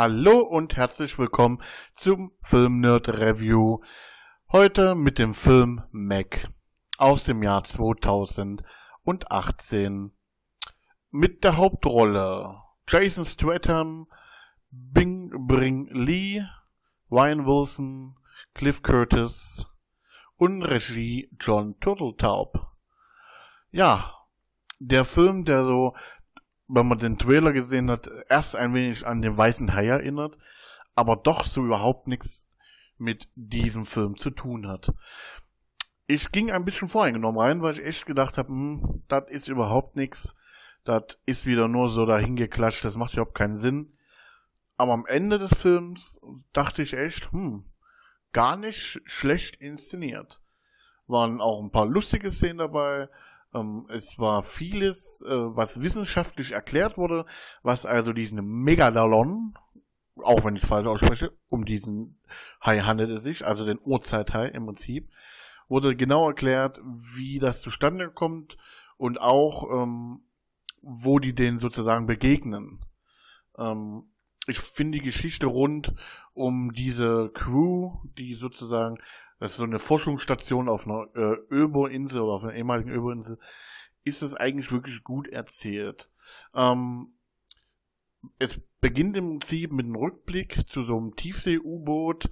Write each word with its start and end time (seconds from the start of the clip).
Hallo 0.00 0.38
und 0.38 0.76
herzlich 0.76 1.18
willkommen 1.18 1.60
zum 1.96 2.30
Film 2.40 2.78
Nerd 2.78 3.08
Review. 3.08 3.80
Heute 4.52 4.94
mit 4.94 5.18
dem 5.18 5.34
Film 5.34 5.82
Mac 5.90 6.48
aus 6.98 7.24
dem 7.24 7.42
Jahr 7.42 7.64
2018. 7.64 10.12
Mit 11.10 11.42
der 11.42 11.56
Hauptrolle 11.56 12.62
Jason 12.86 13.24
Stratham, 13.24 14.06
Bing 14.70 15.32
Bring 15.48 15.88
Lee, 15.90 16.44
Ryan 17.10 17.44
Wilson, 17.44 18.14
Cliff 18.54 18.84
Curtis 18.84 19.66
und 20.36 20.62
Regie 20.62 21.28
John 21.40 21.74
Turteltaub. 21.80 22.68
Ja, 23.72 24.14
der 24.78 25.04
Film, 25.04 25.44
der 25.44 25.64
so 25.64 25.96
wenn 26.68 26.86
man 26.86 26.98
den 26.98 27.18
Trailer 27.18 27.52
gesehen 27.52 27.90
hat, 27.90 28.10
erst 28.28 28.54
ein 28.54 28.74
wenig 28.74 29.06
an 29.06 29.22
den 29.22 29.36
Weißen 29.36 29.74
Hai 29.74 29.86
erinnert, 29.86 30.36
aber 30.94 31.16
doch 31.16 31.44
so 31.44 31.64
überhaupt 31.64 32.06
nichts 32.06 32.46
mit 32.98 33.28
diesem 33.34 33.84
Film 33.84 34.18
zu 34.18 34.30
tun 34.30 34.68
hat. 34.68 34.92
Ich 36.06 36.30
ging 36.30 36.50
ein 36.50 36.64
bisschen 36.64 36.88
voreingenommen 36.88 37.40
rein, 37.40 37.62
weil 37.62 37.74
ich 37.74 37.84
echt 37.84 38.06
gedacht 38.06 38.38
habe, 38.38 38.48
hm, 38.48 39.04
das 39.08 39.24
ist 39.28 39.48
überhaupt 39.48 39.96
nichts, 39.96 40.36
das 40.84 41.18
ist 41.26 41.46
wieder 41.46 41.68
nur 41.68 41.88
so 41.88 42.06
dahingeklatscht, 42.06 42.84
das 42.84 42.96
macht 42.96 43.14
überhaupt 43.14 43.34
keinen 43.34 43.56
Sinn. 43.56 43.92
Aber 44.76 44.92
am 44.92 45.06
Ende 45.06 45.38
des 45.38 45.54
Films 45.58 46.20
dachte 46.52 46.82
ich 46.82 46.94
echt, 46.94 47.32
hm, 47.32 47.64
gar 48.32 48.56
nicht 48.56 49.00
schlecht 49.04 49.56
inszeniert. 49.56 50.40
Waren 51.06 51.40
auch 51.40 51.62
ein 51.62 51.70
paar 51.70 51.86
lustige 51.86 52.30
Szenen 52.30 52.58
dabei, 52.58 53.08
es 53.88 54.18
war 54.18 54.42
vieles, 54.42 55.24
äh, 55.26 55.30
was 55.30 55.80
wissenschaftlich 55.80 56.52
erklärt 56.52 56.98
wurde, 56.98 57.24
was 57.62 57.86
also 57.86 58.12
diesen 58.12 58.44
Megalodon, 58.44 59.54
auch 60.22 60.44
wenn 60.44 60.56
ich 60.56 60.62
es 60.62 60.68
falsch 60.68 60.86
ausspreche, 60.86 61.32
um 61.48 61.64
diesen 61.64 62.20
Hai 62.64 62.80
handelt 62.80 63.10
es 63.10 63.22
sich, 63.22 63.46
also 63.46 63.64
den 63.64 63.78
Urzeithai 63.82 64.48
im 64.48 64.66
Prinzip, 64.66 65.08
wurde 65.68 65.96
genau 65.96 66.28
erklärt, 66.28 66.80
wie 66.84 67.38
das 67.38 67.62
zustande 67.62 68.10
kommt 68.10 68.56
und 68.96 69.20
auch, 69.20 69.64
ähm, 69.70 70.22
wo 70.82 71.18
die 71.18 71.34
denen 71.34 71.58
sozusagen 71.58 72.06
begegnen. 72.06 72.84
Ähm, 73.56 74.10
ich 74.48 74.58
finde 74.58 74.98
die 74.98 75.04
Geschichte 75.04 75.46
rund 75.46 75.94
um 76.34 76.72
diese 76.72 77.30
Crew, 77.34 77.96
die 78.16 78.34
sozusagen 78.34 78.98
das 79.38 79.52
ist 79.52 79.58
so 79.58 79.64
eine 79.64 79.78
Forschungsstation 79.78 80.68
auf 80.68 80.86
einer 80.86 81.06
äh, 81.14 81.36
Öbo-Insel 81.50 82.22
oder 82.22 82.32
auf 82.32 82.44
einer 82.44 82.54
ehemaligen 82.54 82.90
Öbo-Insel, 82.90 83.38
ist 84.04 84.22
es 84.22 84.34
eigentlich 84.34 84.72
wirklich 84.72 85.04
gut 85.04 85.28
erzählt. 85.28 86.10
Ähm, 86.54 87.12
es 88.38 88.60
beginnt 88.80 89.16
im 89.16 89.38
Prinzip 89.38 89.72
mit 89.72 89.86
einem 89.86 89.94
Rückblick 89.94 90.68
zu 90.68 90.82
so 90.82 90.96
einem 90.96 91.14
Tiefsee-U-Boot, 91.14 92.30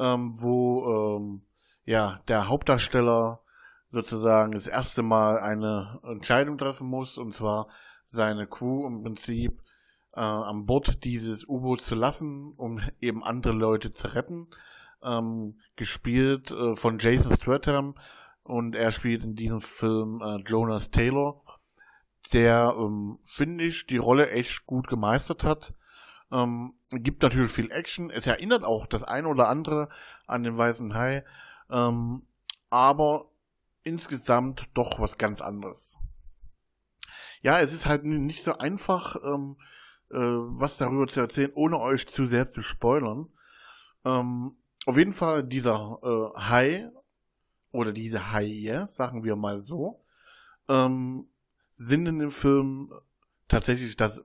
ähm, 0.00 0.34
wo 0.38 1.16
ähm, 1.16 1.42
ja 1.84 2.20
der 2.26 2.48
Hauptdarsteller 2.48 3.40
sozusagen 3.88 4.52
das 4.52 4.66
erste 4.66 5.02
Mal 5.02 5.38
eine 5.38 6.00
Entscheidung 6.02 6.58
treffen 6.58 6.88
muss, 6.88 7.18
und 7.18 7.34
zwar 7.34 7.68
seine 8.04 8.46
Crew 8.46 8.86
im 8.86 9.02
Prinzip 9.02 9.62
äh, 10.14 10.20
an 10.20 10.66
Bord 10.66 11.04
dieses 11.04 11.48
U-Boots 11.48 11.86
zu 11.86 11.94
lassen, 11.94 12.52
um 12.56 12.80
eben 13.00 13.22
andere 13.22 13.52
Leute 13.52 13.92
zu 13.92 14.14
retten 14.14 14.48
ähm, 15.02 15.58
gespielt 15.76 16.50
äh, 16.50 16.74
von 16.74 16.98
Jason 16.98 17.32
Stratham 17.32 17.94
und 18.42 18.74
er 18.74 18.92
spielt 18.92 19.24
in 19.24 19.34
diesem 19.34 19.60
Film 19.60 20.22
äh, 20.22 20.36
Jonas 20.48 20.90
Taylor, 20.90 21.42
der, 22.32 22.74
ähm, 22.78 23.18
finde 23.24 23.64
ich, 23.64 23.86
die 23.86 23.98
Rolle 23.98 24.30
echt 24.30 24.66
gut 24.66 24.88
gemeistert 24.88 25.44
hat. 25.44 25.74
Ähm, 26.30 26.74
gibt 26.90 27.22
natürlich 27.22 27.52
viel 27.52 27.70
Action. 27.70 28.10
Es 28.10 28.26
erinnert 28.26 28.64
auch 28.64 28.86
das 28.86 29.04
eine 29.04 29.28
oder 29.28 29.48
andere 29.48 29.88
an 30.26 30.42
den 30.42 30.56
Weißen 30.56 30.94
Hai, 30.94 31.24
ähm, 31.70 32.26
aber 32.70 33.30
insgesamt 33.82 34.68
doch 34.74 35.00
was 35.00 35.16
ganz 35.18 35.40
anderes. 35.40 35.96
Ja, 37.40 37.60
es 37.60 37.72
ist 37.72 37.86
halt 37.86 38.04
nicht 38.04 38.42
so 38.42 38.58
einfach, 38.58 39.16
ähm, 39.24 39.56
äh, 40.10 40.16
was 40.16 40.76
darüber 40.76 41.06
zu 41.06 41.20
erzählen, 41.20 41.52
ohne 41.54 41.78
euch 41.78 42.06
zu 42.06 42.26
sehr 42.26 42.46
zu 42.46 42.62
spoilern. 42.62 43.28
Ähm, 44.04 44.56
auf 44.86 44.96
jeden 44.96 45.12
Fall 45.12 45.44
dieser 45.44 45.98
äh, 46.02 46.38
Hai 46.40 46.90
oder 47.72 47.92
diese 47.92 48.32
Haie, 48.32 48.86
sagen 48.86 49.24
wir 49.24 49.36
mal 49.36 49.58
so, 49.58 50.02
ähm, 50.68 51.28
sind 51.72 52.06
in 52.06 52.18
dem 52.18 52.30
Film 52.30 52.92
tatsächlich 53.48 53.96
das, 53.96 54.24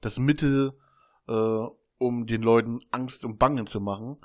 das 0.00 0.18
Mittel, 0.18 0.72
äh, 1.28 1.66
um 1.98 2.26
den 2.26 2.42
Leuten 2.42 2.80
Angst 2.90 3.24
und 3.24 3.38
Bangen 3.38 3.66
zu 3.66 3.80
machen. 3.80 4.16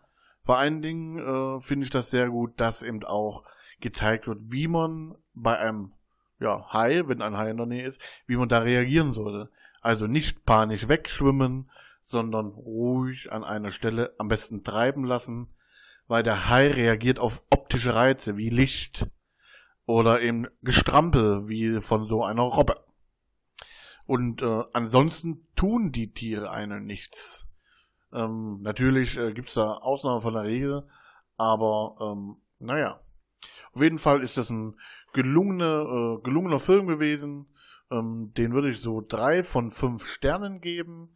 Vor 0.43 0.57
allen 0.57 0.81
Dingen 0.81 1.19
äh, 1.19 1.59
finde 1.59 1.85
ich 1.85 1.91
das 1.91 2.09
sehr 2.09 2.29
gut, 2.29 2.59
dass 2.59 2.81
eben 2.81 3.03
auch 3.03 3.43
gezeigt 3.79 4.27
wird, 4.27 4.39
wie 4.43 4.67
man 4.67 5.15
bei 5.33 5.57
einem 5.57 5.93
ja, 6.39 6.71
Hai, 6.71 7.03
wenn 7.07 7.21
ein 7.21 7.37
Hai 7.37 7.51
in 7.51 7.57
der 7.57 7.65
Nähe 7.65 7.85
ist, 7.85 8.01
wie 8.25 8.37
man 8.37 8.49
da 8.49 8.59
reagieren 8.59 9.11
sollte. 9.11 9.51
Also 9.87 10.05
nicht 10.05 10.43
panisch 10.43 10.89
wegschwimmen, 10.89 11.71
sondern 12.03 12.47
ruhig 12.47 13.31
an 13.31 13.45
einer 13.45 13.71
Stelle 13.71 14.13
am 14.17 14.27
besten 14.27 14.61
treiben 14.61 15.05
lassen, 15.05 15.47
weil 16.09 16.23
der 16.23 16.49
Hai 16.49 16.67
reagiert 16.73 17.19
auf 17.19 17.45
optische 17.51 17.95
Reize 17.95 18.35
wie 18.35 18.49
Licht 18.49 19.07
oder 19.85 20.21
eben 20.21 20.45
Gestrampel 20.61 21.47
wie 21.47 21.79
von 21.79 22.05
so 22.09 22.25
einer 22.25 22.41
Robbe. 22.41 22.75
Und 24.05 24.41
äh, 24.41 24.63
ansonsten 24.73 25.47
tun 25.55 25.93
die 25.93 26.11
Tiere 26.11 26.51
einem 26.51 26.83
nichts. 26.83 27.47
Ähm, 28.11 28.59
natürlich 28.63 29.15
äh, 29.17 29.31
gibt 29.31 29.47
es 29.47 29.53
da 29.53 29.75
Ausnahmen 29.75 30.19
von 30.19 30.33
der 30.33 30.43
Regel, 30.43 30.85
aber 31.37 31.95
ähm, 32.01 32.35
naja. 32.59 32.99
Auf 33.71 33.81
jeden 33.81 33.99
Fall 33.99 34.21
ist 34.21 34.35
das 34.35 34.49
ein 34.49 34.77
gelungene, 35.13 36.17
äh, 36.19 36.23
gelungener 36.23 36.59
Film 36.59 36.87
gewesen. 36.87 37.47
Ähm, 37.91 38.33
den 38.35 38.53
würde 38.53 38.69
ich 38.69 38.79
so 38.79 39.01
drei 39.01 39.43
von 39.43 39.71
fünf 39.71 40.05
Sternen 40.07 40.61
geben. 40.61 41.15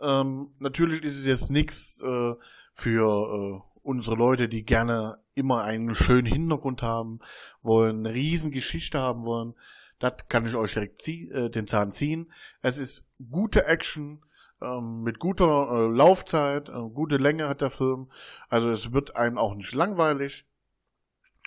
Ähm, 0.00 0.50
natürlich 0.58 1.02
ist 1.02 1.18
es 1.18 1.26
jetzt 1.26 1.50
nichts 1.50 2.02
äh, 2.02 2.34
für 2.72 3.62
äh, 3.62 3.78
unsere 3.82 4.16
Leute, 4.16 4.48
die 4.48 4.64
gerne 4.64 5.18
immer 5.34 5.62
einen 5.62 5.94
schönen 5.94 6.26
Hintergrund 6.26 6.82
haben 6.82 7.20
wollen, 7.62 8.06
eine 8.06 8.14
riesen 8.14 8.50
Geschichte 8.50 8.98
haben 8.98 9.24
wollen. 9.24 9.54
Das 9.98 10.14
kann 10.28 10.46
ich 10.46 10.54
euch 10.54 10.72
direkt 10.72 11.02
zieh, 11.02 11.28
äh, 11.30 11.50
den 11.50 11.66
Zahn 11.66 11.92
ziehen. 11.92 12.32
Es 12.62 12.78
ist 12.78 13.06
gute 13.30 13.66
Action 13.66 14.22
ähm, 14.60 15.02
mit 15.02 15.18
guter 15.18 15.68
äh, 15.70 15.96
Laufzeit, 15.96 16.68
äh, 16.68 16.72
gute 16.72 17.16
Länge 17.16 17.48
hat 17.48 17.60
der 17.60 17.70
Film. 17.70 18.10
Also 18.48 18.70
es 18.70 18.92
wird 18.92 19.16
einem 19.16 19.38
auch 19.38 19.54
nicht 19.54 19.74
langweilig. 19.74 20.44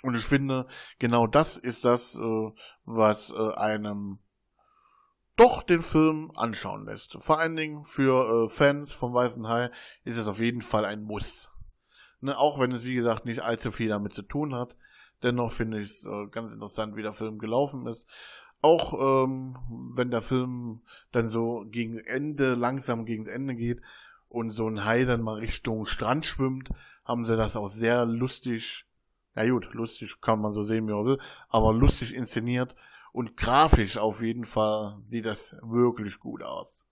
Und 0.02 0.14
ich 0.14 0.24
finde, 0.24 0.66
genau 0.98 1.26
das 1.26 1.56
ist 1.56 1.84
das, 1.84 2.16
äh, 2.16 2.50
was 2.84 3.32
einem 3.32 4.18
doch 5.38 5.62
den 5.62 5.82
Film 5.82 6.32
anschauen 6.34 6.84
lässt. 6.84 7.16
Vor 7.22 7.38
allen 7.38 7.56
Dingen 7.56 7.84
für 7.84 8.44
äh, 8.44 8.48
Fans 8.48 8.92
vom 8.92 9.14
Weißen 9.14 9.48
Hai 9.48 9.70
ist 10.04 10.18
es 10.18 10.28
auf 10.28 10.40
jeden 10.40 10.62
Fall 10.62 10.84
ein 10.84 11.02
Muss. 11.02 11.52
Ne, 12.20 12.36
auch 12.36 12.58
wenn 12.58 12.72
es, 12.72 12.84
wie 12.84 12.96
gesagt, 12.96 13.24
nicht 13.24 13.40
allzu 13.40 13.70
viel 13.70 13.88
damit 13.88 14.12
zu 14.12 14.22
tun 14.22 14.54
hat. 14.54 14.76
Dennoch 15.22 15.52
finde 15.52 15.78
ich 15.80 15.90
es 15.90 16.06
äh, 16.06 16.26
ganz 16.30 16.52
interessant, 16.52 16.96
wie 16.96 17.02
der 17.02 17.12
Film 17.12 17.38
gelaufen 17.38 17.86
ist. 17.86 18.08
Auch 18.60 19.24
ähm, 19.24 19.56
wenn 19.94 20.10
der 20.10 20.22
Film 20.22 20.80
dann 21.12 21.28
so 21.28 21.64
gegen 21.70 21.98
Ende, 21.98 22.54
langsam 22.54 23.06
gegen 23.06 23.26
Ende 23.26 23.54
geht 23.54 23.80
und 24.28 24.50
so 24.50 24.68
ein 24.68 24.84
Hai 24.84 25.04
dann 25.04 25.22
mal 25.22 25.38
Richtung 25.38 25.86
Strand 25.86 26.26
schwimmt, 26.26 26.68
haben 27.04 27.24
sie 27.24 27.36
das 27.36 27.56
auch 27.56 27.68
sehr 27.68 28.04
lustig, 28.04 28.86
ja 29.36 29.48
gut, 29.48 29.72
lustig 29.72 30.20
kann 30.20 30.40
man 30.40 30.52
so 30.52 30.64
sehen, 30.64 30.88
wie 30.88 30.92
man 30.92 31.06
will, 31.06 31.20
aber 31.48 31.72
lustig 31.72 32.12
inszeniert 32.12 32.74
und 33.18 33.36
grafisch 33.36 33.96
auf 33.98 34.22
jeden 34.22 34.44
Fall 34.44 34.96
sieht 35.02 35.26
das 35.26 35.56
wirklich 35.60 36.20
gut 36.20 36.40
aus. 36.40 36.86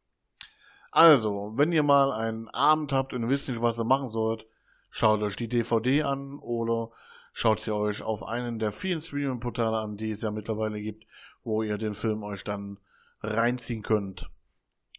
Also, 0.91 1.53
wenn 1.55 1.71
ihr 1.71 1.85
mal 1.85 2.11
einen 2.11 2.49
Abend 2.49 2.93
habt 2.93 3.13
und 3.13 3.29
wisst 3.29 3.49
nicht, 3.49 3.63
was 3.63 3.79
ihr 3.79 3.85
machen 3.85 4.09
sollt, 4.09 4.45
schaut 4.91 5.23
euch 5.23 5.37
die 5.37 5.47
DVD 5.47 6.03
an 6.03 6.41
oder 6.41 6.91
schaut 7.33 7.61
sie 7.61 7.73
euch 7.73 8.03
auf 8.03 8.25
einen 8.25 8.59
der 8.59 8.73
vielen 8.73 9.01
Streaming-Portale 9.01 9.79
an, 9.79 9.97
die 9.97 10.11
es 10.11 10.23
ja 10.23 10.33
mittlerweile 10.33 10.83
gibt, 10.83 11.07
wo 11.45 11.63
ihr 11.63 11.79
den 11.79 11.95
Film 11.95 12.25
euch 12.25 12.43
dann 12.43 12.81
reinziehen 13.21 13.85
könnt. 13.85 14.29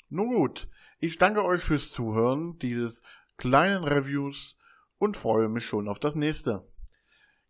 Nun 0.07 0.29
gut, 0.33 0.69
ich 0.97 1.17
danke 1.17 1.43
euch 1.43 1.61
fürs 1.61 1.91
Zuhören 1.91 2.57
dieses 2.59 3.03
kleinen 3.35 3.83
Reviews 3.83 4.57
und 4.97 5.17
freue 5.17 5.49
mich 5.49 5.65
schon 5.65 5.89
auf 5.89 5.99
das 5.99 6.15
nächste. 6.15 6.65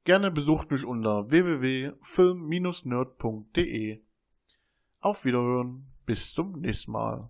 Gerne 0.08 0.32
besucht 0.32 0.72
mich 0.72 0.86
unter 0.86 1.30
www.film-nerd.de. 1.30 4.00
Auf 5.02 5.26
Wiederhören, 5.26 5.88
bis 6.06 6.34
zum 6.34 6.62
nächsten 6.62 6.94
Mal. 6.94 7.30